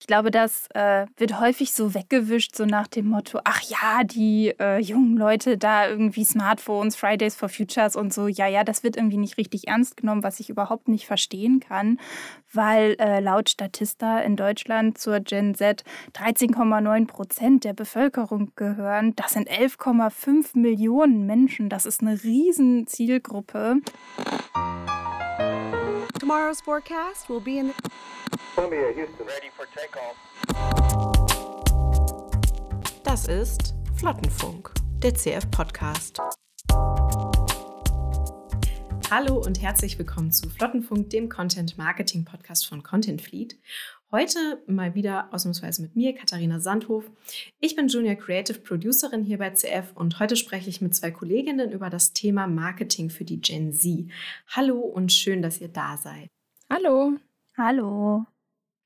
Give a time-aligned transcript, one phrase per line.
[0.00, 4.54] Ich glaube, das äh, wird häufig so weggewischt, so nach dem Motto, ach ja, die
[4.58, 8.96] äh, jungen Leute da irgendwie Smartphones, Fridays for Futures und so, ja, ja, das wird
[8.96, 12.00] irgendwie nicht richtig ernst genommen, was ich überhaupt nicht verstehen kann,
[12.50, 19.14] weil äh, laut Statista in Deutschland zur Gen Z 13,9 Prozent der Bevölkerung gehören.
[19.16, 21.68] Das sind 11,5 Millionen Menschen.
[21.68, 23.76] Das ist eine riesen Zielgruppe.
[26.18, 27.74] Tomorrow's forecast will be in the
[28.60, 29.26] Columbia, Houston.
[29.26, 30.16] Ready for takeoff.
[33.04, 36.20] Das ist Flottenfunk, der CF-Podcast.
[39.10, 43.58] Hallo und herzlich willkommen zu Flottenfunk, dem Content-Marketing-Podcast von Content Fleet.
[44.10, 47.10] Heute mal wieder ausnahmsweise mit mir, Katharina Sandhof.
[47.60, 51.72] Ich bin Junior Creative Producerin hier bei CF und heute spreche ich mit zwei Kolleginnen
[51.72, 54.10] über das Thema Marketing für die Gen Z.
[54.48, 56.28] Hallo und schön, dass ihr da seid.
[56.68, 57.14] Hallo.
[57.56, 58.26] Hallo.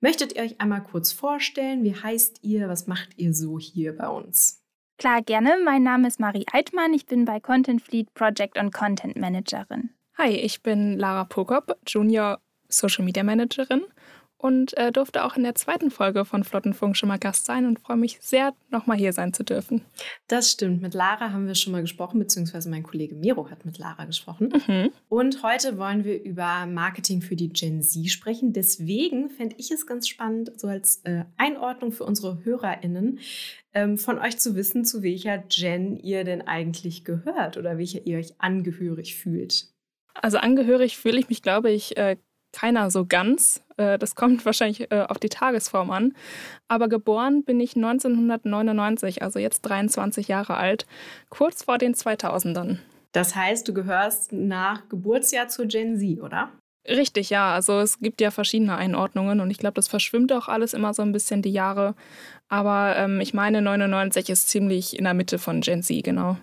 [0.04, 1.82] Möchtet ihr euch einmal kurz vorstellen?
[1.82, 2.68] Wie heißt ihr?
[2.68, 4.62] Was macht ihr so hier bei uns?
[4.98, 5.56] Klar, gerne.
[5.64, 6.92] Mein Name ist Marie Eitmann.
[6.92, 9.94] Ich bin bei Content Fleet Project und Content Managerin.
[10.19, 12.38] Hi, ich bin Lara Pokop, Junior
[12.69, 13.80] Social Media Managerin
[14.45, 17.81] und äh, durfte auch in der zweiten Folge von Flottenfunk schon mal Gast sein und
[17.81, 19.81] freue mich sehr, nochmal hier sein zu dürfen.
[20.28, 20.83] Das stimmt.
[20.83, 24.53] Mit Lara haben wir schon mal gesprochen, beziehungsweise mein Kollege Miro hat mit Lara gesprochen.
[24.67, 24.91] Mhm.
[25.09, 28.53] Und heute wollen wir über Marketing für die Gen Z sprechen.
[28.53, 33.20] Deswegen fände ich es ganz spannend, so als äh, Einordnung für unsere HörerInnen,
[33.73, 38.19] ähm, von euch zu wissen, zu welcher Gen ihr denn eigentlich gehört oder welcher ihr
[38.19, 39.69] euch angehörig fühlt.
[40.12, 42.19] Also angehörig fühle ich mich, glaube ich, äh,
[42.55, 43.62] keiner so ganz.
[43.77, 46.14] Äh, das kommt wahrscheinlich äh, auf die Tagesform an.
[46.69, 50.86] Aber geboren bin ich 1999, also jetzt 23 Jahre alt,
[51.28, 52.78] kurz vor den 2000ern.
[53.12, 56.50] Das heißt, du gehörst nach Geburtsjahr zur Gen Z, oder?
[56.86, 57.55] Richtig, ja.
[57.55, 61.02] Also es gibt ja verschiedene Einordnungen und ich glaube, das verschwimmt auch alles immer so
[61.02, 61.94] ein bisschen die Jahre.
[62.48, 66.36] Aber ähm, ich meine, 99 ist ziemlich in der Mitte von Gen Z, genau.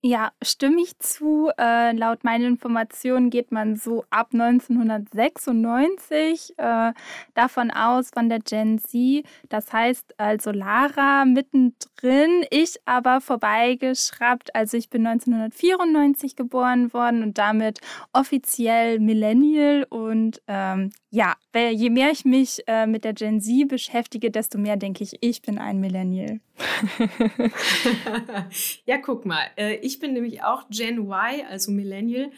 [0.00, 1.50] Ja, stimme ich zu.
[1.58, 6.92] Äh, laut meinen Informationen geht man so ab 1996 äh,
[7.34, 9.24] davon aus, von der Gen Z.
[9.48, 14.54] Das heißt also Lara mittendrin, ich aber vorbeigeschraubt.
[14.54, 17.80] Also ich bin 1994 geboren worden und damit
[18.12, 19.84] offiziell Millennial.
[19.90, 24.76] Und ähm, ja, je mehr ich mich äh, mit der Gen Z beschäftige, desto mehr
[24.76, 26.38] denke ich, ich bin ein Millennial.
[28.84, 29.46] ja, guck mal.
[29.56, 32.30] Äh, ich bin nämlich auch Gen Y, also Millennial.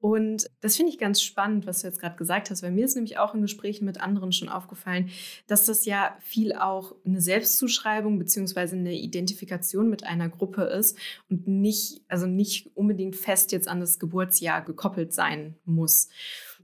[0.00, 2.94] Und das finde ich ganz spannend, was du jetzt gerade gesagt hast, weil mir ist
[2.94, 5.10] nämlich auch in Gesprächen mit anderen schon aufgefallen,
[5.48, 10.96] dass das ja viel auch eine Selbstzuschreibung beziehungsweise eine Identifikation mit einer Gruppe ist
[11.28, 16.08] und nicht, also nicht unbedingt fest jetzt an das Geburtsjahr gekoppelt sein muss.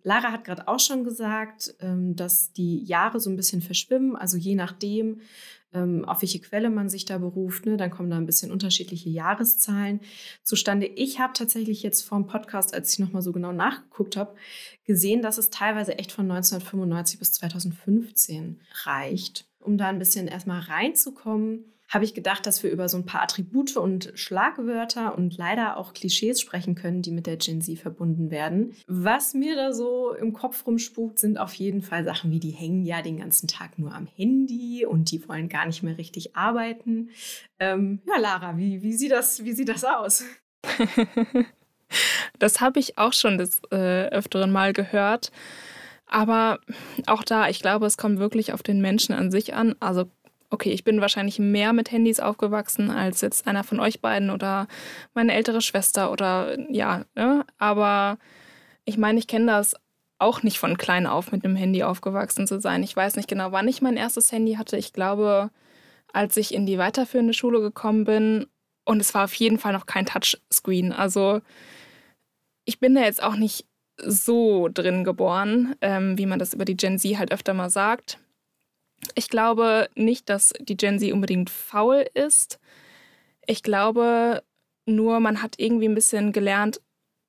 [0.04, 4.36] Lara hat gerade auch schon gesagt, ähm, dass die Jahre so ein bisschen verschwimmen, also
[4.36, 5.22] je nachdem,
[5.74, 7.66] auf welche Quelle man sich da beruft.
[7.66, 7.76] Ne?
[7.76, 10.00] Dann kommen da ein bisschen unterschiedliche Jahreszahlen
[10.42, 10.86] zustande.
[10.86, 14.34] Ich habe tatsächlich jetzt vor dem Podcast, als ich nochmal so genau nachgeguckt habe,
[14.84, 20.60] gesehen, dass es teilweise echt von 1995 bis 2015 reicht, um da ein bisschen erstmal
[20.60, 25.76] reinzukommen habe ich gedacht, dass wir über so ein paar Attribute und Schlagwörter und leider
[25.76, 28.74] auch Klischees sprechen können, die mit der Gen Z verbunden werden.
[28.86, 32.84] Was mir da so im Kopf rumspukt, sind auf jeden Fall Sachen wie, die hängen
[32.84, 37.10] ja den ganzen Tag nur am Handy und die wollen gar nicht mehr richtig arbeiten.
[37.58, 40.24] Ähm, ja, Lara, wie, wie, sieht das, wie sieht das aus?
[42.38, 45.30] das habe ich auch schon des äh, Öfteren mal gehört.
[46.06, 46.60] Aber
[47.06, 49.74] auch da, ich glaube, es kommt wirklich auf den Menschen an sich an.
[49.80, 50.10] Also
[50.54, 54.68] okay, ich bin wahrscheinlich mehr mit Handys aufgewachsen als jetzt einer von euch beiden oder
[55.12, 57.44] meine ältere Schwester oder ja, ne?
[57.58, 58.18] aber
[58.84, 59.74] ich meine, ich kenne das
[60.18, 62.82] auch nicht von klein auf mit einem Handy aufgewachsen zu sein.
[62.82, 64.76] Ich weiß nicht genau, wann ich mein erstes Handy hatte.
[64.76, 65.50] Ich glaube,
[66.12, 68.46] als ich in die weiterführende Schule gekommen bin
[68.84, 70.92] und es war auf jeden Fall noch kein Touchscreen.
[70.92, 71.40] Also
[72.64, 73.66] ich bin da jetzt auch nicht
[73.98, 78.18] so drin geboren, ähm, wie man das über die Gen Z halt öfter mal sagt.
[79.14, 82.58] Ich glaube nicht, dass die Gen Z unbedingt faul ist.
[83.46, 84.42] Ich glaube
[84.86, 86.80] nur, man hat irgendwie ein bisschen gelernt,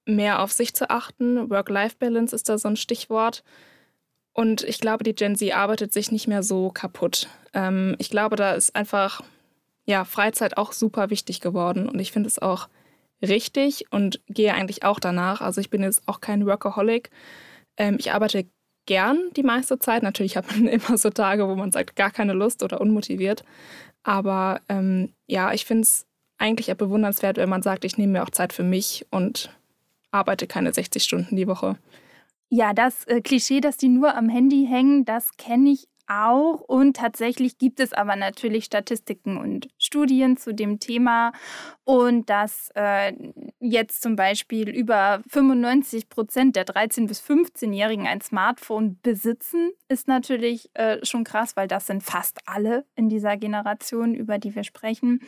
[0.05, 1.49] mehr auf sich zu achten.
[1.49, 3.43] Work-Life-Balance ist da so ein Stichwort.
[4.33, 7.27] Und ich glaube, die Gen Z arbeitet sich nicht mehr so kaputt.
[7.53, 9.21] Ähm, ich glaube, da ist einfach
[9.85, 11.87] ja, Freizeit auch super wichtig geworden.
[11.87, 12.67] Und ich finde es auch
[13.21, 15.41] richtig und gehe eigentlich auch danach.
[15.41, 17.09] Also ich bin jetzt auch kein Workaholic.
[17.77, 18.45] Ähm, ich arbeite
[18.85, 20.03] gern die meiste Zeit.
[20.03, 23.43] Natürlich hat man immer so Tage, wo man sagt, gar keine Lust oder unmotiviert.
[24.03, 26.05] Aber ähm, ja, ich finde es
[26.37, 29.49] eigentlich eher bewundernswert, wenn man sagt, ich nehme mir auch Zeit für mich und
[30.11, 31.77] arbeite keine 60 Stunden die Woche.
[32.49, 36.61] Ja, das äh, Klischee, dass die nur am Handy hängen, das kenne ich auch.
[36.61, 41.31] Und tatsächlich gibt es aber natürlich Statistiken und Studien zu dem Thema.
[41.83, 43.13] Und dass äh,
[43.59, 50.69] jetzt zum Beispiel über 95 Prozent der 13- bis 15-Jährigen ein Smartphone besitzen, ist natürlich
[50.73, 55.21] äh, schon krass, weil das sind fast alle in dieser Generation, über die wir sprechen.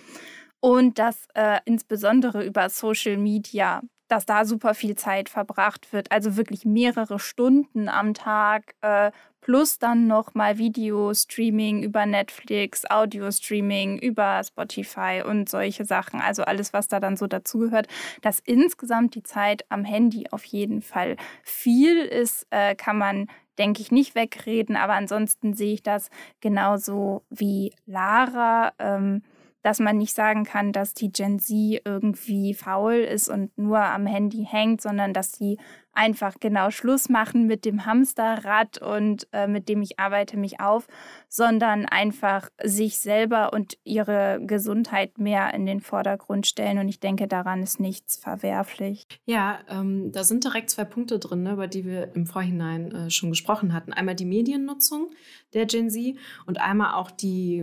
[0.60, 6.38] Und dass äh, insbesondere über Social Media dass da super viel Zeit verbracht wird, also
[6.38, 9.12] wirklich mehrere Stunden am Tag, äh,
[9.42, 16.88] plus dann nochmal Video-Streaming über Netflix, Audio-Streaming über Spotify und solche Sachen, also alles, was
[16.88, 17.88] da dann so dazugehört,
[18.22, 23.28] dass insgesamt die Zeit am Handy auf jeden Fall viel ist, äh, kann man
[23.58, 24.76] denke ich, nicht wegreden.
[24.76, 26.10] Aber ansonsten sehe ich das
[26.42, 28.72] genauso wie Lara.
[28.80, 29.24] Ähm,
[29.68, 34.06] dass man nicht sagen kann, dass die Gen Z irgendwie faul ist und nur am
[34.06, 35.58] Handy hängt, sondern dass sie
[35.92, 40.88] einfach genau Schluss machen mit dem Hamsterrad und äh, mit dem ich arbeite mich auf,
[41.28, 46.78] sondern einfach sich selber und ihre Gesundheit mehr in den Vordergrund stellen.
[46.78, 49.06] Und ich denke, daran ist nichts verwerflich.
[49.26, 53.10] Ja, ähm, da sind direkt zwei Punkte drin, ne, über die wir im Vorhinein äh,
[53.10, 53.92] schon gesprochen hatten.
[53.92, 55.10] Einmal die Mediennutzung
[55.54, 56.16] der Gen Z
[56.46, 57.62] und einmal auch die,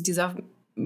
[0.00, 0.36] dieser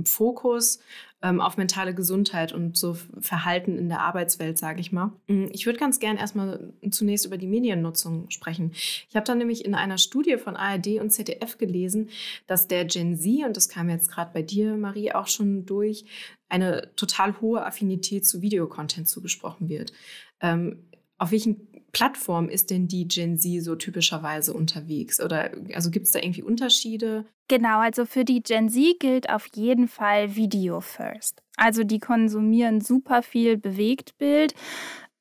[0.05, 0.81] Fokus
[1.23, 5.13] ähm, auf mentale Gesundheit und so Verhalten in der Arbeitswelt, sage ich mal.
[5.27, 8.73] Mm, ich würde ganz gern erstmal zunächst über die Mediennutzung sprechen.
[8.73, 12.11] Ich habe dann nämlich in einer Studie von ARD und ZDF gelesen,
[12.47, 16.05] dass der Gen Z, und das kam jetzt gerade bei dir, Marie, auch schon durch,
[16.49, 19.93] eine total hohe Affinität zu Videocontent zugesprochen wird.
[20.41, 20.85] Ähm,
[21.19, 21.67] auf welchen
[21.97, 25.19] Plattform ist denn die Gen Z so typischerweise unterwegs?
[25.19, 27.25] Oder also gibt es da irgendwie Unterschiede?
[27.49, 31.43] Genau, also für die Gen Z gilt auf jeden Fall Video First.
[31.57, 34.53] Also die konsumieren super viel Bewegtbild.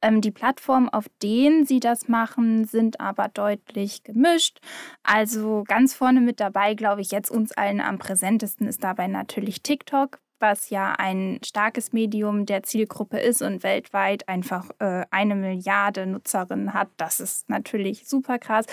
[0.01, 4.59] Ähm, die Plattformen, auf denen sie das machen, sind aber deutlich gemischt.
[5.01, 9.63] Also ganz vorne mit dabei, glaube ich, jetzt uns allen am präsentesten ist dabei natürlich
[9.63, 16.05] TikTok, was ja ein starkes Medium der Zielgruppe ist und weltweit einfach äh, eine Milliarde
[16.05, 16.89] Nutzerinnen hat.
[16.97, 18.65] Das ist natürlich super krass.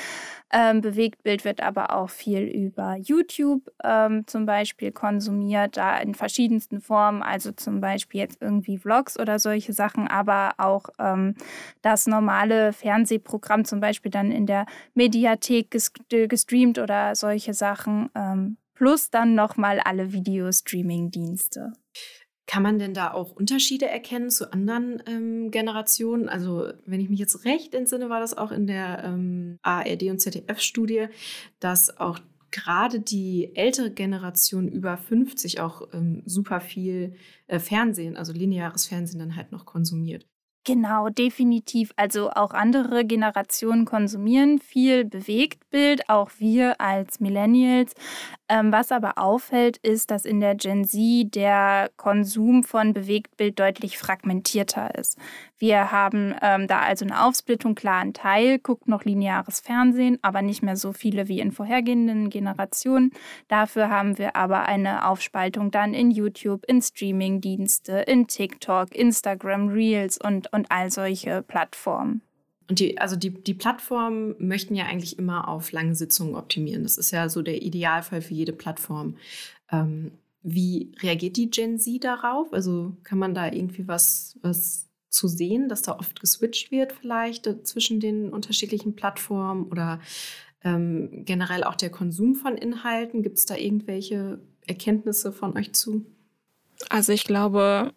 [0.52, 6.80] Ähm, Bewegtbild wird aber auch viel über YouTube ähm, zum Beispiel konsumiert, da in verschiedensten
[6.80, 11.34] Formen, also zum Beispiel jetzt irgendwie Vlogs oder solche Sachen, aber auch ähm,
[11.80, 15.70] das normale Fernsehprogramm zum Beispiel dann in der Mediathek
[16.08, 21.72] gestreamt oder solche Sachen ähm, plus dann nochmal alle Videostreaming-Dienste.
[22.48, 26.28] Kann man denn da auch Unterschiede erkennen zu anderen ähm, Generationen?
[26.28, 30.18] Also, wenn ich mich jetzt recht entsinne, war das auch in der ähm, ARD und
[30.18, 31.06] ZDF-Studie,
[31.60, 32.18] dass auch
[32.50, 37.14] gerade die ältere Generation über 50 auch ähm, super viel
[37.46, 40.26] äh, Fernsehen, also lineares Fernsehen dann halt noch konsumiert.
[40.64, 41.92] Genau, definitiv.
[41.96, 47.94] Also auch andere Generationen konsumieren viel Bewegtbild, auch wir als Millennials.
[48.48, 53.98] Ähm, was aber auffällt, ist, dass in der Gen Z der Konsum von Bewegtbild deutlich
[53.98, 55.18] fragmentierter ist.
[55.58, 60.42] Wir haben ähm, da also eine Aufsplittung, klar, ein Teil guckt noch lineares Fernsehen, aber
[60.42, 63.12] nicht mehr so viele wie in vorhergehenden Generationen.
[63.46, 70.18] Dafür haben wir aber eine Aufspaltung dann in YouTube, in Streamingdienste, in TikTok, Instagram, Reels
[70.18, 72.22] und, und all solche Plattformen.
[72.68, 76.84] Und die, also die, die Plattformen möchten ja eigentlich immer auf lange Sitzungen optimieren.
[76.84, 79.16] Das ist ja so der Idealfall für jede Plattform.
[79.70, 80.12] Ähm,
[80.42, 82.52] wie reagiert die Gen Z darauf?
[82.52, 87.46] Also kann man da irgendwie was, was zu sehen, dass da oft geswitcht wird vielleicht
[87.46, 90.00] äh, zwischen den unterschiedlichen Plattformen oder
[90.64, 93.22] ähm, generell auch der Konsum von Inhalten?
[93.22, 96.06] Gibt es da irgendwelche Erkenntnisse von euch zu?
[96.88, 97.92] Also ich glaube,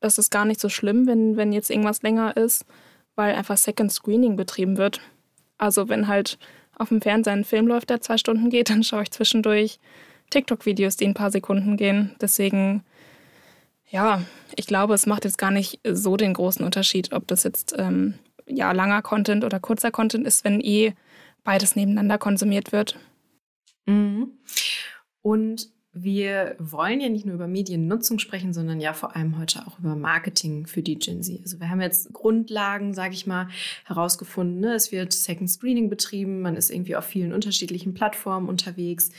[0.00, 2.64] das ist gar nicht so schlimm, wenn, wenn jetzt irgendwas länger ist
[3.20, 5.00] weil einfach Second Screening betrieben wird.
[5.58, 6.38] Also wenn halt
[6.76, 9.78] auf dem Fernseher ein Film läuft, der zwei Stunden geht, dann schaue ich zwischendurch
[10.30, 12.16] TikTok-Videos, die ein paar Sekunden gehen.
[12.20, 12.82] Deswegen,
[13.90, 14.22] ja,
[14.56, 18.14] ich glaube, es macht jetzt gar nicht so den großen Unterschied, ob das jetzt ähm,
[18.46, 20.94] ja, langer Content oder kurzer Content ist, wenn eh
[21.44, 22.96] beides nebeneinander konsumiert wird.
[23.86, 24.32] Mhm.
[25.20, 29.78] Und wir wollen ja nicht nur über Mediennutzung sprechen, sondern ja vor allem heute auch
[29.80, 31.40] über Marketing für die Gen Z.
[31.42, 33.48] Also wir haben jetzt Grundlagen, sage ich mal,
[33.84, 34.60] herausgefunden.
[34.60, 34.74] Ne?
[34.74, 39.10] Es wird Second Screening betrieben, man ist irgendwie auf vielen unterschiedlichen Plattformen unterwegs.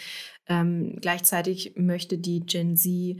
[0.47, 3.17] Ähm, gleichzeitig möchte die Gen Z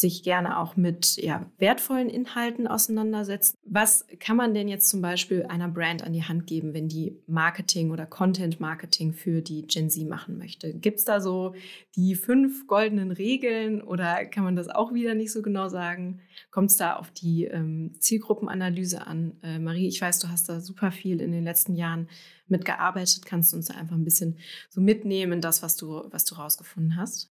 [0.00, 3.56] sich gerne auch mit ja, wertvollen Inhalten auseinandersetzen.
[3.64, 7.18] Was kann man denn jetzt zum Beispiel einer Brand an die Hand geben, wenn die
[7.26, 10.74] Marketing oder Content-Marketing für die Gen Z machen möchte?
[10.74, 11.54] Gibt es da so
[11.96, 16.20] die fünf goldenen Regeln oder kann man das auch wieder nicht so genau sagen?
[16.50, 19.38] Kommt es da auf die ähm, Zielgruppenanalyse an?
[19.42, 22.08] Äh, Marie, ich weiß, du hast da super viel in den letzten Jahren
[22.48, 23.24] mitgearbeitet.
[23.24, 24.38] Kannst du uns da einfach ein bisschen
[24.68, 27.30] so mitnehmen, das, was du, was du rausgefunden hast?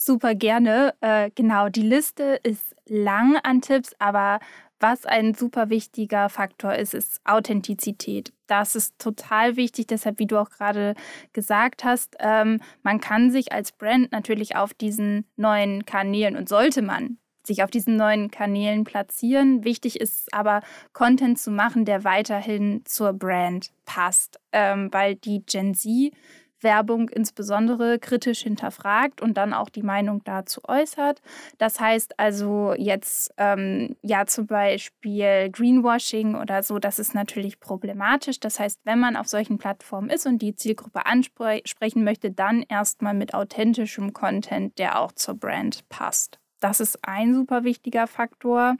[0.00, 0.94] Super gerne.
[1.00, 4.38] Äh, genau, die Liste ist lang an Tipps, aber
[4.78, 8.32] was ein super wichtiger Faktor ist, ist Authentizität.
[8.46, 10.94] Das ist total wichtig, deshalb, wie du auch gerade
[11.32, 16.80] gesagt hast, ähm, man kann sich als Brand natürlich auf diesen neuen Kanälen und sollte
[16.80, 19.64] man sich auf diesen neuen Kanälen platzieren.
[19.64, 20.62] Wichtig ist aber,
[20.92, 26.12] Content zu machen, der weiterhin zur Brand passt, ähm, weil die Gen Z
[26.60, 31.20] Werbung insbesondere kritisch hinterfragt und dann auch die Meinung dazu äußert.
[31.58, 38.40] Das heißt also jetzt ähm, ja zum Beispiel Greenwashing oder so, das ist natürlich problematisch.
[38.40, 43.14] Das heißt, wenn man auf solchen Plattformen ist und die Zielgruppe ansprechen möchte, dann erstmal
[43.14, 46.38] mit authentischem Content, der auch zur Brand passt.
[46.60, 48.76] Das ist ein super wichtiger Faktor.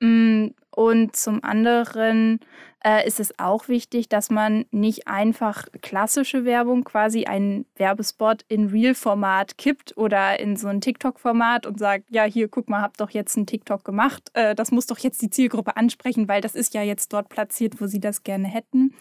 [0.00, 2.40] Mm, und zum anderen
[2.84, 8.68] äh, ist es auch wichtig, dass man nicht einfach klassische Werbung, quasi einen Werbespot in
[8.68, 13.10] Real-Format kippt oder in so ein TikTok-Format und sagt, ja, hier, guck mal, hab doch
[13.10, 14.30] jetzt ein TikTok gemacht.
[14.34, 17.80] Äh, das muss doch jetzt die Zielgruppe ansprechen, weil das ist ja jetzt dort platziert,
[17.80, 18.94] wo sie das gerne hätten.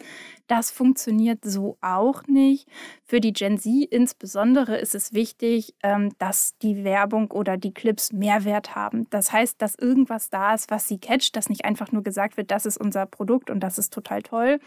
[0.48, 2.68] Das funktioniert so auch nicht.
[3.04, 8.14] Für die Gen Z insbesondere ist es wichtig, ähm, dass die Werbung oder die Clips
[8.14, 9.08] Mehrwert haben.
[9.10, 12.52] Das heißt, dass irgendwas da ist, was sie catcht, dass nicht einfach nur gesagt wird,
[12.52, 14.60] das ist unser Produkt und das ist total toll,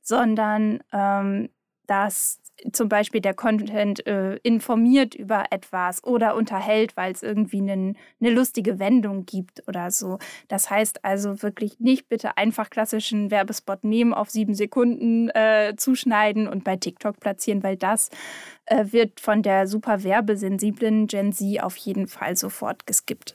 [0.00, 1.48] sondern ähm,
[1.86, 2.42] dass
[2.72, 8.78] zum Beispiel der Content äh, informiert über etwas oder unterhält, weil es irgendwie eine lustige
[8.78, 10.18] Wendung gibt oder so.
[10.48, 16.46] Das heißt also wirklich nicht bitte einfach klassischen Werbespot nehmen, auf sieben Sekunden äh, zuschneiden
[16.46, 18.10] und bei TikTok platzieren, weil das
[18.66, 23.34] äh, wird von der super werbesensiblen Gen Z auf jeden Fall sofort geskippt.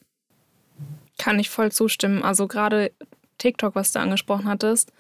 [1.18, 2.24] Kann ich voll zustimmen.
[2.24, 2.92] Also gerade
[3.38, 4.92] TikTok, was du angesprochen hattest,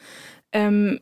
[0.52, 1.00] ähm,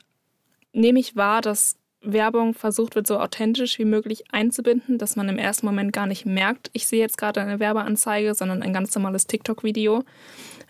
[0.73, 5.37] nehme ich wahr, dass Werbung versucht wird, so authentisch wie möglich einzubinden, dass man im
[5.37, 9.27] ersten Moment gar nicht merkt, ich sehe jetzt gerade eine Werbeanzeige, sondern ein ganz normales
[9.27, 10.03] TikTok-Video.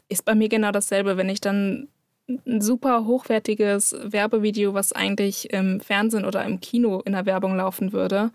[0.07, 1.89] Ist bei mir genau dasselbe, wenn ich dann
[2.27, 7.93] ein super hochwertiges Werbevideo, was eigentlich im Fernsehen oder im Kino in der Werbung laufen
[7.93, 8.31] würde,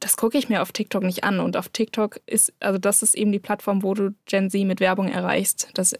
[0.00, 1.40] das gucke ich mir auf TikTok nicht an.
[1.40, 4.80] Und auf TikTok ist, also das ist eben die Plattform, wo du Gen Z mit
[4.80, 5.68] Werbung erreichst.
[5.74, 5.94] Das,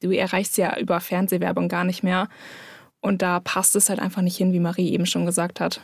[0.00, 2.28] du erreichst ja über Fernsehwerbung gar nicht mehr.
[3.00, 5.80] Und da passt es halt einfach nicht hin, wie Marie eben schon gesagt hat.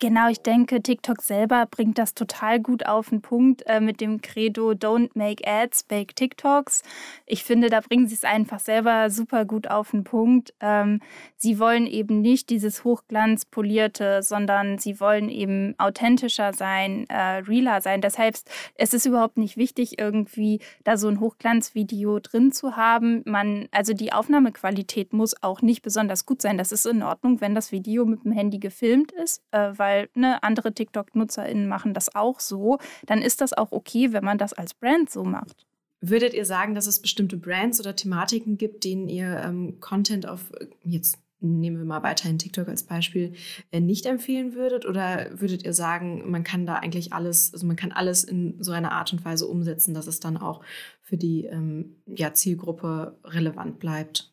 [0.00, 4.20] Genau, ich denke, TikTok selber bringt das total gut auf den Punkt äh, mit dem
[4.22, 6.84] Credo Don't make ads, make TikToks.
[7.26, 10.54] Ich finde, da bringen sie es einfach selber super gut auf den Punkt.
[10.60, 11.00] Ähm,
[11.36, 18.00] sie wollen eben nicht dieses hochglanzpolierte, sondern sie wollen eben authentischer sein, äh, realer sein.
[18.00, 18.36] Deshalb
[18.76, 23.22] es ist überhaupt nicht wichtig, irgendwie da so ein Hochglanzvideo drin zu haben.
[23.26, 26.56] Man, also die Aufnahmequalität muss auch nicht besonders gut sein.
[26.56, 30.10] Das ist in Ordnung, wenn das Video mit dem Handy gefilmt ist, äh, weil weil
[30.14, 34.52] ne, andere TikTok-NutzerInnen machen das auch so, dann ist das auch okay, wenn man das
[34.52, 35.66] als Brand so macht.
[36.00, 40.52] Würdet ihr sagen, dass es bestimmte Brands oder Thematiken gibt, denen ihr ähm, Content auf,
[40.84, 43.32] jetzt nehmen wir mal weiterhin TikTok als Beispiel,
[43.70, 44.84] äh, nicht empfehlen würdet?
[44.86, 48.72] Oder würdet ihr sagen, man kann da eigentlich alles, also man kann alles in so
[48.72, 50.62] einer Art und Weise umsetzen, dass es dann auch
[51.00, 54.32] für die ähm, ja, Zielgruppe relevant bleibt?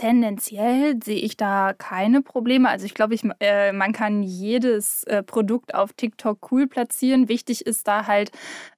[0.00, 2.70] Tendenziell sehe ich da keine Probleme.
[2.70, 7.28] Also ich glaube, ich, äh, man kann jedes äh, Produkt auf TikTok cool platzieren.
[7.28, 8.30] Wichtig ist da halt,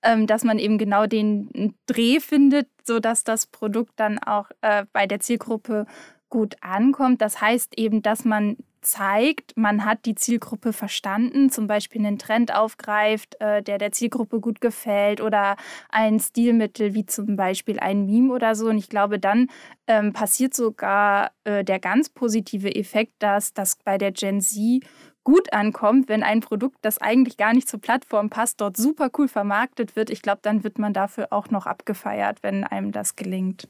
[0.02, 5.06] ähm, dass man eben genau den Dreh findet, sodass das Produkt dann auch äh, bei
[5.06, 5.86] der Zielgruppe
[6.28, 7.22] gut ankommt.
[7.22, 12.54] Das heißt eben, dass man zeigt, man hat die Zielgruppe verstanden, zum Beispiel einen Trend
[12.54, 15.56] aufgreift, äh, der der Zielgruppe gut gefällt oder
[15.88, 18.66] ein Stilmittel wie zum Beispiel ein Meme oder so.
[18.66, 19.48] Und ich glaube, dann
[19.86, 24.82] ähm, passiert sogar äh, der ganz positive Effekt, dass das bei der Gen Z
[25.24, 29.28] gut ankommt, wenn ein Produkt, das eigentlich gar nicht zur Plattform passt, dort super cool
[29.28, 30.10] vermarktet wird.
[30.10, 33.68] Ich glaube, dann wird man dafür auch noch abgefeiert, wenn einem das gelingt.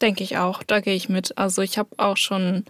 [0.00, 1.36] Denke ich auch, da gehe ich mit.
[1.38, 2.64] Also ich habe auch schon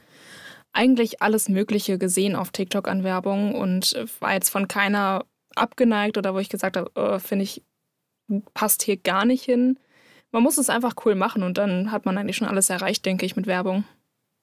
[0.72, 5.24] eigentlich alles Mögliche gesehen auf TikTok an Werbung und war jetzt von keiner
[5.56, 7.64] abgeneigt oder wo ich gesagt habe, oh, finde ich,
[8.54, 9.78] passt hier gar nicht hin.
[10.30, 13.26] Man muss es einfach cool machen und dann hat man eigentlich schon alles erreicht, denke
[13.26, 13.84] ich, mit Werbung.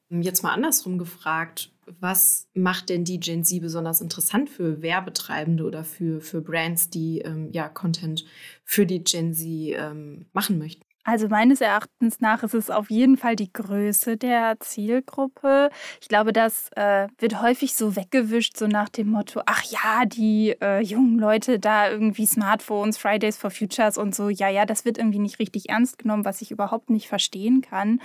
[0.10, 1.72] Jetzt mal andersrum gefragt.
[2.00, 7.20] was macht denn die Gen Z besonders interessant für Werbetreibende oder für, für Brands, die
[7.20, 8.26] ähm, ja Content
[8.66, 10.84] für die Gen Z ähm, machen möchten?
[11.10, 15.70] Also meines Erachtens nach ist es auf jeden Fall die Größe der Zielgruppe.
[16.02, 20.58] Ich glaube, das äh, wird häufig so weggewischt, so nach dem Motto, ach ja, die
[20.62, 24.98] äh, jungen Leute da irgendwie Smartphones, Fridays for Futures und so, ja, ja, das wird
[24.98, 28.02] irgendwie nicht richtig ernst genommen, was ich überhaupt nicht verstehen kann,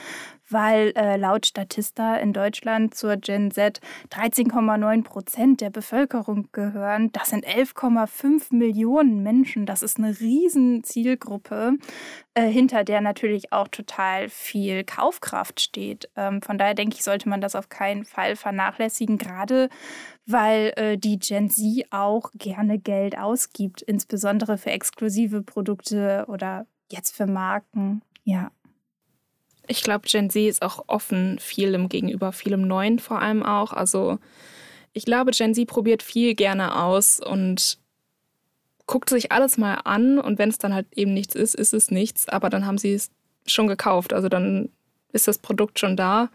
[0.49, 3.81] weil äh, laut Statista in Deutschland zur Gen Z
[4.13, 7.11] 13,9 Prozent der Bevölkerung gehören.
[7.11, 9.67] Das sind 11,5 Millionen Menschen.
[9.67, 11.79] Das ist eine riesen Zielgruppe,
[12.35, 16.09] äh, hinter der natürlich auch total viel Kaufkraft steht.
[16.17, 19.69] Ähm, von daher denke ich, sollte man das auf keinen Fall vernachlässigen, gerade
[20.27, 27.17] weil äh, die Gen Z auch gerne Geld ausgibt, insbesondere für exklusive Produkte oder jetzt
[27.17, 28.03] für Marken.
[28.25, 28.51] Ja.
[29.67, 33.73] Ich glaube, Gen Z ist auch offen vielem gegenüber, vielem Neuen vor allem auch.
[33.73, 34.19] Also
[34.93, 37.79] ich glaube, Gen Z probiert viel gerne aus und
[38.87, 41.91] guckt sich alles mal an und wenn es dann halt eben nichts ist, ist es
[41.91, 43.11] nichts, aber dann haben sie es
[43.47, 44.13] schon gekauft.
[44.13, 44.71] Also dann
[45.13, 46.31] ist das Produkt schon da.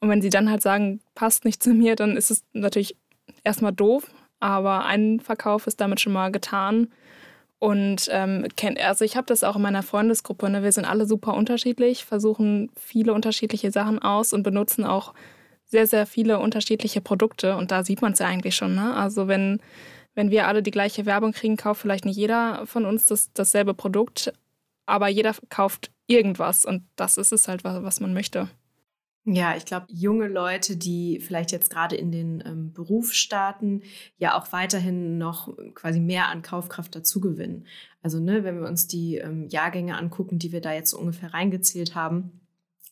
[0.00, 2.96] Und wenn sie dann halt sagen, passt nicht zu mir, dann ist es natürlich
[3.44, 6.88] erstmal doof, aber ein Verkauf ist damit schon mal getan.
[7.58, 8.46] Und ähm,
[8.82, 10.50] also ich habe das auch in meiner Freundesgruppe.
[10.50, 10.62] Ne?
[10.62, 15.14] Wir sind alle super unterschiedlich, versuchen viele unterschiedliche Sachen aus und benutzen auch
[15.64, 17.56] sehr, sehr viele unterschiedliche Produkte.
[17.56, 18.74] Und da sieht man es ja eigentlich schon.
[18.74, 18.94] Ne?
[18.94, 19.60] Also wenn,
[20.16, 23.74] wenn wir alle die gleiche Werbung kriegen, kauft vielleicht nicht jeder von uns das, dasselbe
[23.74, 24.32] Produkt,
[24.86, 26.64] aber jeder kauft irgendwas.
[26.64, 28.48] Und das ist es halt, was, was man möchte.
[29.28, 33.82] Ja, ich glaube, junge Leute, die vielleicht jetzt gerade in den ähm, Beruf starten,
[34.18, 37.66] ja auch weiterhin noch quasi mehr an Kaufkraft dazugewinnen.
[38.02, 41.34] Also, ne, wenn wir uns die ähm, Jahrgänge angucken, die wir da jetzt so ungefähr
[41.34, 42.45] reingezählt haben,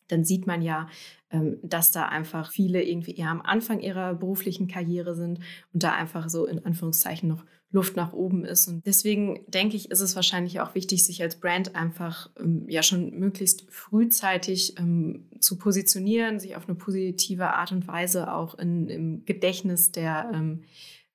[0.09, 0.89] dann sieht man ja,
[1.31, 5.41] ähm, dass da einfach viele irgendwie eher am Anfang ihrer beruflichen Karriere sind
[5.73, 8.69] und da einfach so in Anführungszeichen noch Luft nach oben ist.
[8.69, 12.85] Und deswegen denke ich, ist es wahrscheinlich auch wichtig, sich als Brand einfach ähm, ja
[12.85, 18.89] schon möglichst frühzeitig ähm, zu positionieren, sich auf eine positive Art und Weise auch in,
[18.89, 20.31] im Gedächtnis der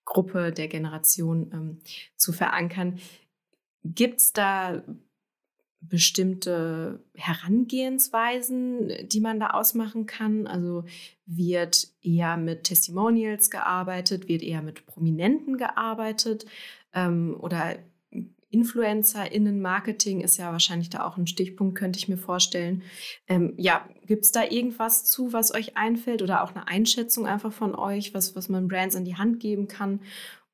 [0.04, 1.80] Gruppe, der Generation
[2.16, 3.00] zu verankern.
[3.84, 4.84] Gibt es da
[5.82, 10.48] bestimmte Herangehensweisen, die man da ausmachen kann?
[10.48, 10.84] Also
[11.26, 16.46] wird eher mit Testimonials gearbeitet, wird eher mit Prominenten gearbeitet
[16.94, 17.78] ähm, oder
[18.52, 22.82] InfluencerInnen-Marketing ist ja wahrscheinlich da auch ein Stichpunkt, könnte ich mir vorstellen.
[23.28, 27.54] Ähm, ja, gibt es da irgendwas zu, was euch einfällt oder auch eine Einschätzung einfach
[27.54, 30.02] von euch, was, was man Brands in die Hand geben kann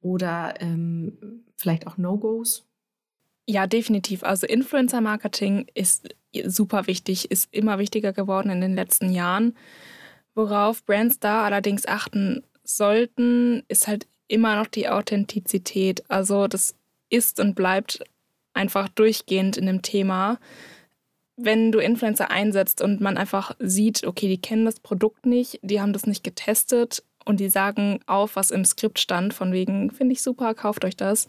[0.01, 2.64] oder ähm, vielleicht auch No-Gos?
[3.47, 4.23] Ja, definitiv.
[4.23, 6.09] Also Influencer-Marketing ist
[6.45, 9.55] super wichtig, ist immer wichtiger geworden in den letzten Jahren.
[10.33, 16.03] Worauf Brands da allerdings achten sollten, ist halt immer noch die Authentizität.
[16.09, 16.75] Also das
[17.09, 18.03] ist und bleibt
[18.53, 20.39] einfach durchgehend in dem Thema.
[21.37, 25.81] Wenn du Influencer einsetzt und man einfach sieht, okay, die kennen das Produkt nicht, die
[25.81, 30.13] haben das nicht getestet und die sagen auf, was im Skript stand, von wegen, finde
[30.13, 31.27] ich super, kauft euch das.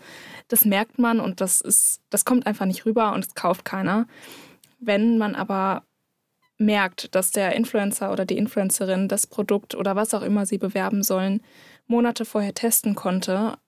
[0.49, 4.07] Das merkt man und das ist, das kommt einfach nicht rüber und es kauft keiner.
[4.79, 5.83] Wenn man aber
[6.59, 11.03] merkt, dass der Influencer oder die Influencerin das Produkt oder was auch immer sie bewerben
[11.03, 11.43] sollen,
[11.87, 13.59] Monate vorher testen konnte,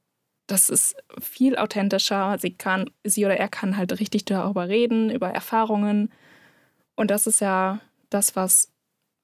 [0.46, 2.36] das ist viel authentischer.
[2.40, 6.10] Sie kann, sie oder er kann halt richtig darüber reden, über Erfahrungen.
[6.96, 8.72] Und das ist ja das, was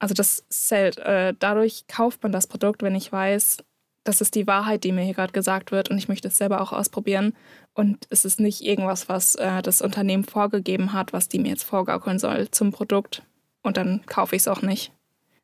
[0.04, 0.98] also das zählt.
[0.98, 3.56] Äh, dadurch kauft man das Produkt, wenn ich weiß,
[4.04, 6.60] das ist die Wahrheit, die mir hier gerade gesagt wird und ich möchte es selber
[6.60, 7.32] auch ausprobieren.
[7.72, 11.62] Und es ist nicht irgendwas, was äh, das Unternehmen vorgegeben hat, was die mir jetzt
[11.62, 13.22] vorgaukeln soll zum Produkt.
[13.62, 14.92] Und dann kaufe ich es auch nicht.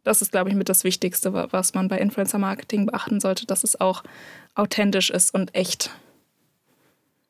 [0.04, 3.80] Das ist, glaube ich, mit das Wichtigste, was man bei Influencer-Marketing beachten sollte, dass es
[3.80, 4.02] auch
[4.54, 5.90] authentisch ist und echt.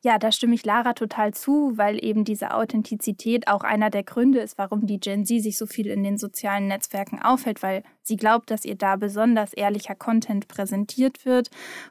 [0.03, 4.41] Ja, da stimme ich Lara total zu, weil eben diese Authentizität auch einer der Gründe
[4.41, 8.17] ist, warum die Gen Z sich so viel in den sozialen Netzwerken aufhält, weil sie
[8.17, 11.51] glaubt, dass ihr da besonders ehrlicher Content präsentiert wird.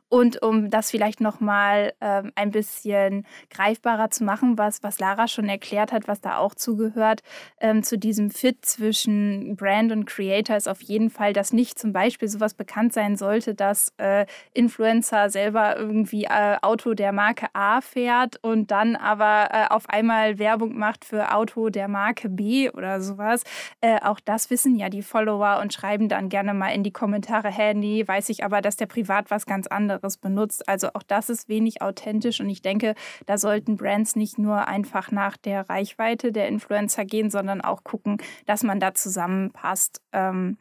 [0.09, 5.47] Und um das vielleicht nochmal ähm, ein bisschen greifbarer zu machen, was, was Lara schon
[5.47, 7.21] erklärt hat, was da auch zugehört,
[7.59, 11.93] ähm, zu diesem Fit zwischen Brand und Creator ist auf jeden Fall, dass nicht zum
[11.93, 17.81] Beispiel sowas bekannt sein sollte, dass äh, Influencer selber irgendwie äh, Auto der Marke A
[17.81, 23.01] fährt und dann aber äh, auf einmal Werbung macht für Auto der Marke B oder
[23.01, 23.43] sowas.
[23.81, 27.49] Äh, auch das wissen ja die Follower und schreiben dann gerne mal in die Kommentare,
[27.49, 30.67] hä, nee, weiß ich aber, dass der privat was ganz anderes benutzt.
[30.67, 32.95] Also auch das ist wenig authentisch und ich denke,
[33.25, 38.17] da sollten Brands nicht nur einfach nach der Reichweite der Influencer gehen, sondern auch gucken,
[38.45, 40.01] dass man da zusammenpasst.
[40.11, 40.57] Ähm,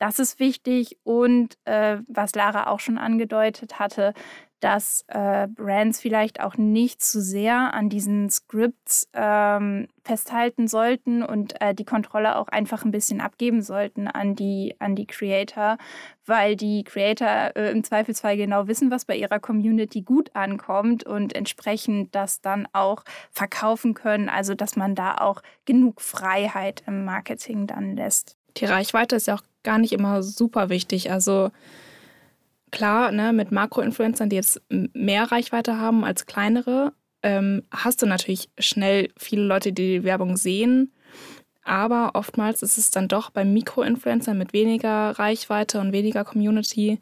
[0.00, 4.14] Das ist wichtig und äh, was Lara auch schon angedeutet hatte,
[4.60, 11.60] dass äh, Brands vielleicht auch nicht zu sehr an diesen Scripts ähm, festhalten sollten und
[11.60, 15.78] äh, die Kontrolle auch einfach ein bisschen abgeben sollten an die, an die Creator,
[16.26, 21.34] weil die Creator äh, im Zweifelsfall genau wissen, was bei ihrer Community gut ankommt und
[21.34, 24.28] entsprechend das dann auch verkaufen können.
[24.28, 28.36] Also dass man da auch genug Freiheit im Marketing dann lässt.
[28.56, 31.12] Die Reichweite ist ja auch gar nicht immer super wichtig.
[31.12, 31.50] Also
[32.70, 38.50] klar, ne, mit Makroinfluencern, die jetzt mehr Reichweite haben als kleinere, ähm, hast du natürlich
[38.58, 40.92] schnell viele Leute, die die Werbung sehen.
[41.64, 46.98] Aber oftmals ist es dann doch bei Mikroinfluencern mit weniger Reichweite und weniger Community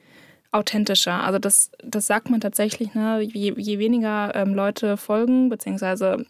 [0.50, 1.22] authentischer.
[1.22, 3.20] Also das, das sagt man tatsächlich, ne?
[3.20, 6.26] je, je weniger ähm, Leute folgen, beziehungsweise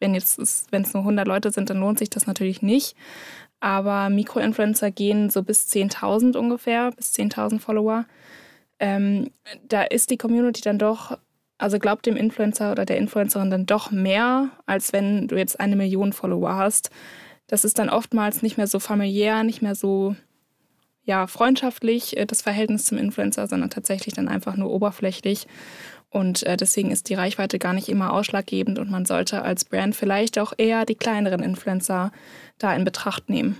[0.00, 2.96] wenn es nur 100 Leute sind, dann lohnt sich das natürlich nicht.
[3.60, 8.04] Aber Mikroinfluencer gehen so bis 10.000 ungefähr, bis 10.000 Follower
[8.84, 9.30] ähm,
[9.66, 11.16] da ist die Community dann doch,
[11.56, 15.74] also glaubt dem Influencer oder der Influencerin dann doch mehr, als wenn du jetzt eine
[15.74, 16.90] Million Follower hast.
[17.46, 20.16] Das ist dann oftmals nicht mehr so familiär, nicht mehr so
[21.02, 25.46] ja, freundschaftlich, äh, das Verhältnis zum Influencer, sondern tatsächlich dann einfach nur oberflächlich.
[26.10, 29.96] Und äh, deswegen ist die Reichweite gar nicht immer ausschlaggebend und man sollte als Brand
[29.96, 32.12] vielleicht auch eher die kleineren Influencer
[32.58, 33.56] da in Betracht nehmen.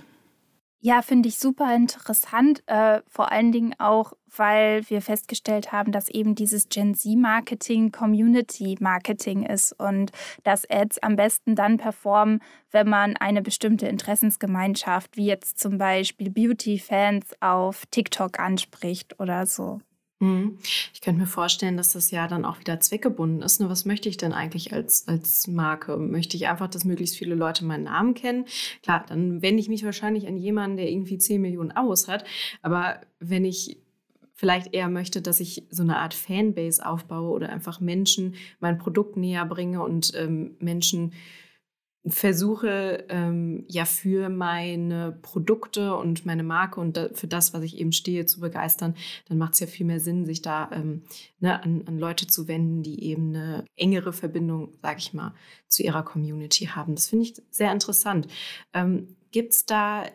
[0.85, 2.61] Ja, finde ich super interessant.
[2.67, 9.47] Äh, vor allen Dingen auch, weil wir festgestellt haben, dass eben dieses Gen Z-Marketing Community-Marketing
[9.47, 10.11] ist und
[10.43, 16.29] dass Ads am besten dann performen, wenn man eine bestimmte Interessensgemeinschaft, wie jetzt zum Beispiel
[16.29, 19.79] Beauty-Fans auf TikTok anspricht oder so.
[20.25, 20.57] Mhm.
[20.93, 23.59] Ich könnte mir vorstellen, dass das ja dann auch wieder zweckgebunden ist.
[23.59, 25.97] Nur was möchte ich denn eigentlich als, als Marke?
[25.97, 28.45] Möchte ich einfach, dass möglichst viele Leute meinen Namen kennen?
[28.81, 32.25] Klar, dann wende ich mich wahrscheinlich an jemanden, der irgendwie 10 Millionen Abos hat.
[32.61, 33.77] Aber wenn ich
[34.33, 39.15] vielleicht eher möchte, dass ich so eine Art Fanbase aufbaue oder einfach Menschen mein Produkt
[39.15, 41.13] näher bringe und ähm, Menschen
[42.07, 47.77] versuche ähm, ja für meine Produkte und meine Marke und da, für das, was ich
[47.79, 48.95] eben stehe, zu begeistern,
[49.27, 51.03] dann macht es ja viel mehr Sinn, sich da ähm,
[51.39, 55.33] ne, an, an, Leute zu wenden, die eben eine engere Verbindung, sage ich mal,
[55.67, 56.95] zu ihrer Community haben.
[56.95, 58.27] Das finde ich sehr interessant.
[58.73, 60.05] Ähm, Gibt es da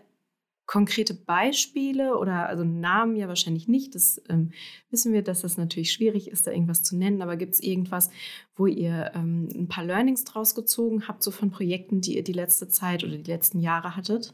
[0.70, 3.96] konkrete Beispiele oder also Namen ja wahrscheinlich nicht.
[3.96, 4.52] Das ähm,
[4.88, 7.22] wissen wir, dass das natürlich schwierig ist, da irgendwas zu nennen.
[7.22, 8.09] Aber gibt es irgendwas,
[8.54, 12.33] wo ihr ähm, ein paar Learnings draus gezogen habt, so von Projekten, die ihr die
[12.33, 14.33] letzte Zeit oder die letzten Jahre hattet?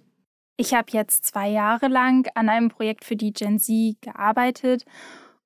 [0.58, 4.84] Ich habe jetzt zwei Jahre lang an einem Projekt für die Gen Z gearbeitet.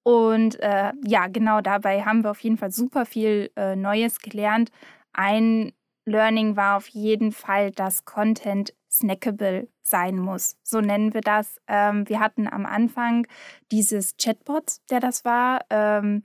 [0.03, 4.73] Und äh, ja, genau dabei haben wir auf jeden Fall super viel äh, Neues gelernt.
[5.13, 5.71] Ein
[6.05, 10.57] Learning war auf jeden Fall, dass Content snackable sein muss.
[10.63, 11.61] So nennen wir das.
[11.69, 13.27] Ähm, wir hatten am Anfang
[13.71, 15.61] dieses Chatbot, der das war.
[15.69, 16.23] Ähm,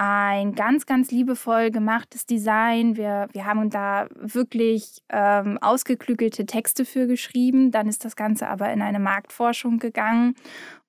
[0.00, 2.96] ein ganz, ganz liebevoll gemachtes Design.
[2.96, 7.72] Wir, wir haben da wirklich ähm, ausgeklügelte Texte für geschrieben.
[7.72, 10.36] Dann ist das Ganze aber in eine Marktforschung gegangen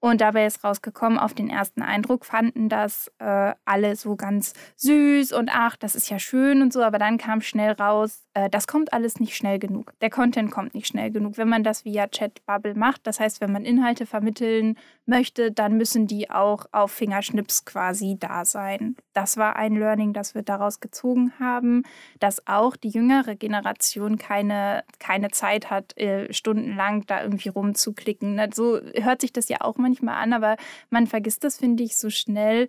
[0.01, 5.33] und dabei ist rausgekommen, auf den ersten Eindruck fanden das äh, alle so ganz süß
[5.33, 6.81] und ach, das ist ja schön und so.
[6.83, 9.93] Aber dann kam schnell raus, äh, das kommt alles nicht schnell genug.
[9.99, 11.37] Der Content kommt nicht schnell genug.
[11.37, 16.07] Wenn man das via Chat-Bubble macht, das heißt, wenn man Inhalte vermitteln möchte, dann müssen
[16.07, 18.95] die auch auf Fingerschnips quasi da sein.
[19.11, 21.83] Das war ein Learning, das wir daraus gezogen haben,
[22.21, 28.39] dass auch die jüngere Generation keine, keine Zeit hat, äh, stundenlang da irgendwie rumzuklicken.
[28.53, 30.55] So hört sich das ja auch mal manchmal an, aber
[30.89, 32.67] man vergisst das, finde ich, so schnell.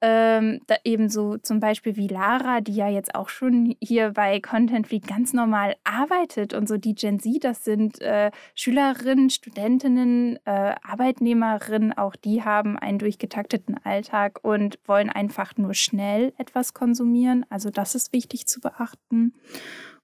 [0.00, 4.38] Ähm, da eben so zum Beispiel wie Lara, die ja jetzt auch schon hier bei
[4.38, 10.38] Content Fleet ganz normal arbeitet und so die Gen Z, das sind äh, Schülerinnen, Studentinnen,
[10.44, 17.44] äh, Arbeitnehmerinnen, auch die haben einen durchgetakteten Alltag und wollen einfach nur schnell etwas konsumieren.
[17.50, 19.34] Also das ist wichtig zu beachten.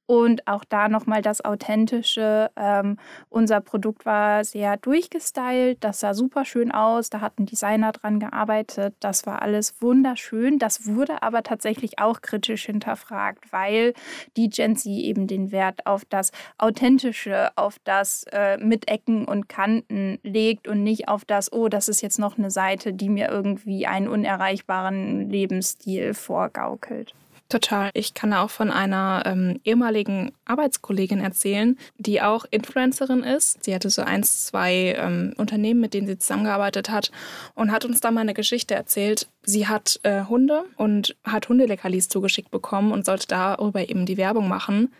[0.07, 2.51] Und auch da nochmal das Authentische.
[2.57, 2.99] Ähm,
[3.31, 8.21] unser Produkt war sehr durchgestylt, das sah super schön aus, da hat ein Designer dran
[8.21, 10.59] gearbeitet, das war alles wunderschön.
[10.59, 13.95] Das wurde aber tatsächlich auch kritisch hinterfragt, weil
[14.37, 19.49] die Gen Z eben den Wert auf das Authentische, auf das äh, mit Ecken und
[19.49, 23.31] Kanten legt und nicht auf das, oh, das ist jetzt noch eine Seite, die mir
[23.31, 27.15] irgendwie einen unerreichbaren Lebensstil vorgaukelt.
[27.49, 27.91] Total.
[27.93, 33.63] Ich kann auch von einer ähm, ehemaligen Arbeitskollegin erzählen, die auch Influencerin ist.
[33.65, 37.11] Sie hatte so eins, zwei ähm, Unternehmen, mit denen sie zusammengearbeitet hat
[37.55, 39.29] und hat uns da mal eine Geschichte erzählt.
[39.43, 44.49] Sie hat äh, Hunde und hat Hundeleckerlis zugeschickt bekommen und sollte darüber eben die Werbung
[44.49, 44.93] machen,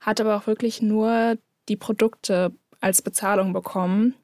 [0.00, 1.36] hat aber auch wirklich nur
[1.68, 4.14] die Produkte als Bezahlung bekommen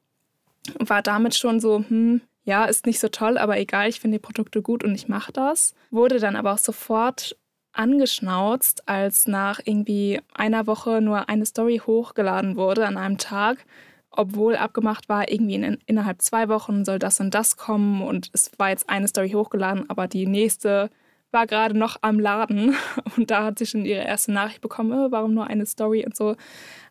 [0.77, 4.23] war damit schon so, hm, ja, ist nicht so toll, aber egal, ich finde die
[4.23, 5.73] Produkte gut und ich mache das.
[5.91, 7.37] Wurde dann aber auch sofort
[7.79, 13.65] angeschnauzt, als nach irgendwie einer Woche nur eine Story hochgeladen wurde an einem Tag,
[14.11, 18.51] obwohl abgemacht war, irgendwie in, innerhalb zwei Wochen soll das und das kommen und es
[18.57, 20.89] war jetzt eine Story hochgeladen, aber die nächste
[21.31, 22.75] war gerade noch am Laden
[23.15, 26.17] und da hat sie schon ihre erste Nachricht bekommen, oh, warum nur eine Story und
[26.17, 26.35] so.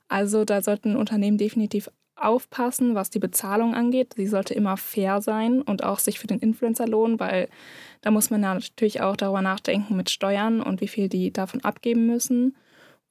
[0.08, 4.14] Also da sollten Unternehmen definitiv aufpassen, was die Bezahlung angeht.
[4.16, 7.48] Sie sollte immer fair sein und auch sich für den Influencer lohnen, weil
[8.00, 12.06] da muss man natürlich auch darüber nachdenken mit Steuern und wie viel die davon abgeben
[12.06, 12.56] müssen.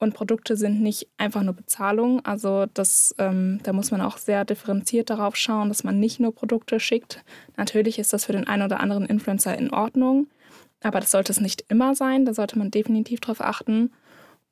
[0.00, 2.24] Und Produkte sind nicht einfach nur Bezahlung.
[2.24, 6.32] Also das, ähm, da muss man auch sehr differenziert darauf schauen, dass man nicht nur
[6.32, 7.24] Produkte schickt.
[7.56, 10.28] Natürlich ist das für den einen oder anderen Influencer in Ordnung,
[10.82, 12.24] aber das sollte es nicht immer sein.
[12.24, 13.90] Da sollte man definitiv darauf achten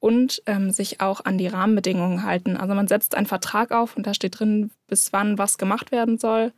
[0.00, 2.56] und ähm, sich auch an die Rahmenbedingungen halten.
[2.56, 6.18] Also man setzt einen Vertrag auf und da steht drin, bis wann was gemacht werden
[6.18, 6.52] soll.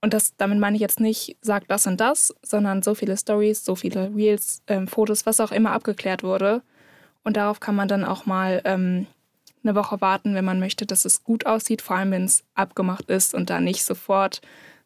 [0.00, 3.64] Und das, damit meine ich jetzt nicht, sagt das und das, sondern so viele Stories,
[3.64, 6.62] so viele Reels, ähm, Fotos, was auch immer abgeklärt wurde.
[7.24, 9.06] Und darauf kann man dann auch mal ähm,
[9.64, 13.10] eine Woche warten, wenn man möchte, dass es gut aussieht, vor allem wenn es abgemacht
[13.10, 14.40] ist und da nicht sofort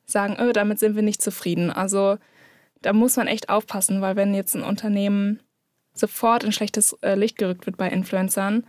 [0.07, 1.71] sagen, oh, damit sind wir nicht zufrieden.
[1.71, 2.17] Also
[2.83, 5.41] da muss man echt aufpassen, weil wenn jetzt ein Unternehmen
[5.93, 8.65] sofort in schlechtes äh, Licht gerückt wird bei Influencern,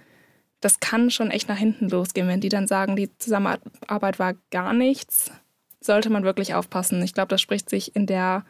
[0.60, 2.28] das kann schon echt nach hinten losgehen.
[2.28, 5.32] Wenn die dann sagen, die Zusammenarbeit war gar nichts,
[5.80, 7.02] sollte man wirklich aufpassen.
[7.02, 8.46] Ich glaube, das spricht sich in der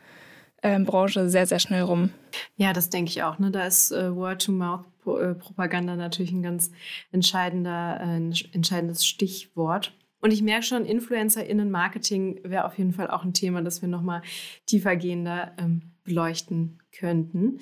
[0.61, 2.11] ähm, Branche sehr, sehr schnell rum.
[2.57, 3.39] Ja, das denke ich auch.
[3.39, 3.49] Ne?
[3.49, 6.71] Da ist äh, Word-to-Mouth-Propaganda natürlich ein ganz
[7.11, 9.93] entscheidender, äh, entscheidendes Stichwort.
[10.19, 14.21] Und ich merke schon, InfluencerInnen-Marketing wäre auf jeden Fall auch ein Thema, das wir nochmal
[14.67, 17.59] tiefergehender ähm, beleuchten könnten.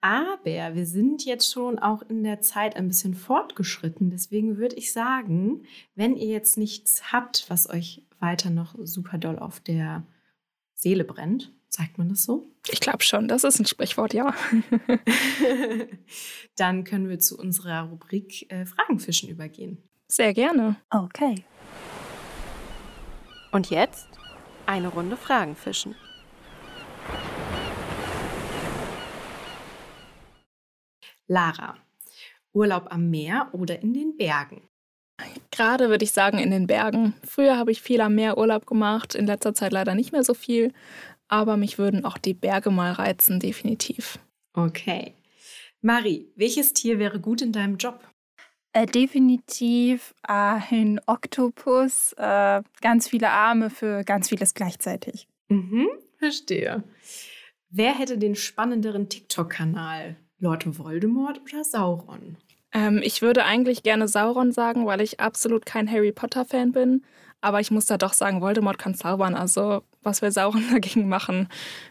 [0.00, 4.10] Aber wir sind jetzt schon auch in der Zeit ein bisschen fortgeschritten.
[4.10, 5.64] Deswegen würde ich sagen,
[5.96, 10.04] wenn ihr jetzt nichts habt, was euch weiter noch super doll auf der
[10.74, 12.46] Seele brennt, sagt man das so?
[12.70, 14.34] Ich glaube schon, das ist ein Sprichwort, ja.
[16.56, 19.82] Dann können wir zu unserer Rubrik äh, Fragenfischen übergehen.
[20.06, 20.76] Sehr gerne.
[20.90, 21.44] Okay.
[23.50, 24.08] Und jetzt
[24.66, 25.96] eine Runde Fragenfischen.
[31.28, 31.76] Lara,
[32.52, 34.68] Urlaub am Meer oder in den Bergen?
[35.50, 37.14] Gerade würde ich sagen in den Bergen.
[37.24, 40.34] Früher habe ich viel am Meer Urlaub gemacht, in letzter Zeit leider nicht mehr so
[40.34, 40.72] viel,
[41.28, 44.18] aber mich würden auch die Berge mal reizen, definitiv.
[44.54, 45.14] Okay.
[45.80, 48.00] Marie, welches Tier wäre gut in deinem Job?
[48.72, 55.26] Äh, definitiv ein Oktopus, äh, ganz viele Arme für ganz vieles gleichzeitig.
[55.48, 55.88] Mhm,
[56.18, 56.84] verstehe.
[57.70, 60.16] Wer hätte den spannenderen TikTok-Kanal?
[60.40, 62.36] Lord Voldemort oder Sauron?
[62.72, 67.02] Ähm, ich würde eigentlich gerne Sauron sagen, weil ich absolut kein Harry Potter-Fan bin.
[67.40, 69.34] Aber ich muss da doch sagen, Voldemort kann zaubern.
[69.34, 71.48] Also, was will Sauron dagegen machen?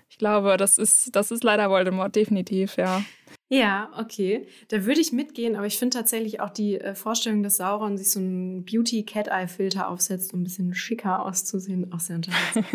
[0.10, 3.04] Ich glaube, das ist, das ist leider Voldemort, definitiv, ja.
[3.50, 4.46] Ja, okay.
[4.68, 8.12] Da würde ich mitgehen, aber ich finde tatsächlich auch die äh, Vorstellung, dass Sauron sich
[8.12, 12.68] so einen Beauty-Cat-Eye-Filter aufsetzt, um ein bisschen schicker auszusehen, auch sehr interessant.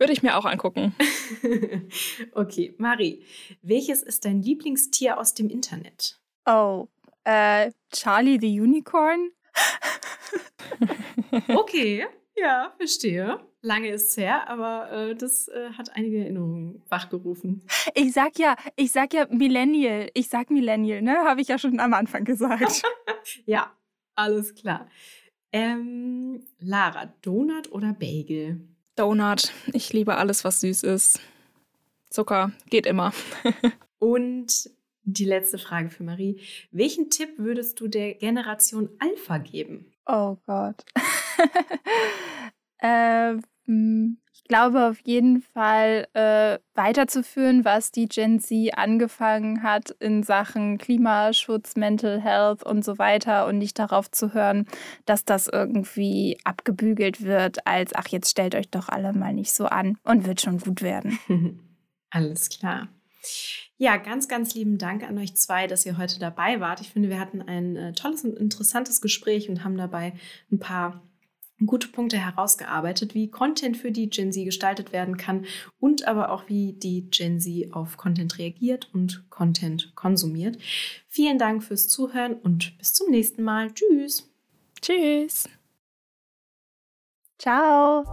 [0.00, 0.94] Würde ich mir auch angucken.
[2.32, 3.22] okay, Marie,
[3.60, 6.18] welches ist dein Lieblingstier aus dem Internet?
[6.46, 6.88] Oh,
[7.24, 9.30] äh, Charlie the Unicorn.
[11.48, 13.40] okay, ja, verstehe.
[13.60, 17.62] Lange ist es her, aber äh, das äh, hat einige Erinnerungen wachgerufen.
[17.94, 20.08] Ich sag ja, ich sag ja Millennial.
[20.14, 21.18] Ich sag Millennial, ne?
[21.26, 22.82] Habe ich ja schon am Anfang gesagt.
[23.44, 23.70] ja,
[24.14, 24.88] alles klar.
[25.52, 28.66] Ähm, Lara, Donut oder Bagel?
[29.00, 29.54] Donut.
[29.72, 31.20] Ich liebe alles, was süß ist.
[32.10, 33.14] Zucker geht immer.
[33.98, 34.68] Und
[35.04, 36.38] die letzte Frage für Marie.
[36.70, 39.90] Welchen Tipp würdest du der Generation Alpha geben?
[40.04, 40.84] Oh Gott.
[42.82, 44.18] ähm,
[44.50, 51.76] glaube auf jeden Fall äh, weiterzuführen, was die Gen Z angefangen hat in Sachen Klimaschutz,
[51.76, 54.66] Mental Health und so weiter und nicht darauf zu hören,
[55.06, 59.66] dass das irgendwie abgebügelt wird als, ach, jetzt stellt euch doch alle mal nicht so
[59.66, 61.16] an und wird schon gut werden.
[62.10, 62.88] Alles klar.
[63.76, 66.80] Ja, ganz, ganz lieben Dank an euch zwei, dass ihr heute dabei wart.
[66.80, 70.14] Ich finde, wir hatten ein äh, tolles und interessantes Gespräch und haben dabei
[70.50, 71.08] ein paar
[71.66, 75.46] gute Punkte herausgearbeitet, wie Content für die Gen Z gestaltet werden kann
[75.78, 80.58] und aber auch wie die Gen Z auf Content reagiert und Content konsumiert.
[81.08, 83.72] Vielen Dank fürs Zuhören und bis zum nächsten Mal.
[83.72, 84.28] Tschüss.
[84.80, 85.48] Tschüss.
[87.38, 88.04] Ciao.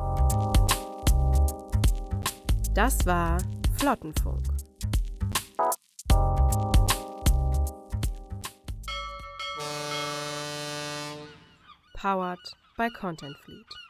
[2.73, 3.37] Das war
[3.77, 4.43] Flottenfunk.
[11.93, 12.39] Powered
[12.77, 13.86] by Content Fleet.